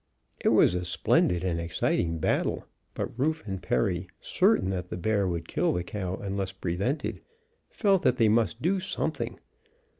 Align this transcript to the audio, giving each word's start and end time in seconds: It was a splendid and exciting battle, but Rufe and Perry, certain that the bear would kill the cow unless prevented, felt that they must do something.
It 0.39 0.49
was 0.49 0.73
a 0.73 0.83
splendid 0.83 1.43
and 1.43 1.59
exciting 1.61 2.17
battle, 2.17 2.65
but 2.95 3.11
Rufe 3.19 3.45
and 3.45 3.61
Perry, 3.61 4.07
certain 4.19 4.71
that 4.71 4.89
the 4.89 4.97
bear 4.97 5.27
would 5.27 5.47
kill 5.47 5.73
the 5.73 5.83
cow 5.83 6.15
unless 6.15 6.51
prevented, 6.51 7.21
felt 7.69 8.01
that 8.01 8.17
they 8.17 8.27
must 8.27 8.63
do 8.63 8.79
something. 8.79 9.39